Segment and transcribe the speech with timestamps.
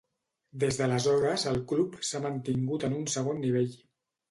[0.63, 3.73] Des d'aleshores el club s'ha mantingut en un segon nivell.